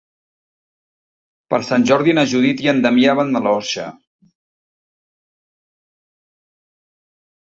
[1.53, 3.87] Per Sant Jordi na Judit i en Damià van a l'Orxa.